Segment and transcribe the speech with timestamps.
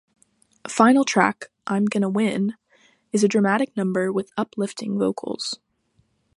[0.67, 2.55] Final track "I'm Gonna Win"
[3.13, 5.59] is a dramatic number with uplifting vocals.